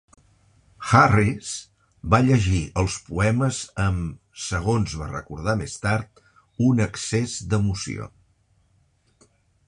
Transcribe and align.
Harris 0.91 1.49
va 2.13 2.19
llegir 2.29 2.61
els 2.83 2.95
poemes 3.09 3.59
amb, 3.83 4.15
segons 4.45 4.95
va 5.01 5.09
recordar 5.11 5.55
més 5.59 5.75
tard, 5.83 6.23
un 6.69 6.81
excés 6.87 7.37
d'emoció. 7.53 8.09